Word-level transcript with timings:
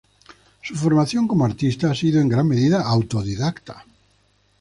Su 0.63 0.73
formación 0.73 1.27
como 1.27 1.45
artista 1.45 1.91
ha 1.91 1.93
sido 1.93 2.19
en 2.21 2.27
gran 2.27 2.47
medida 2.47 2.81
autodidacta. 2.81 3.85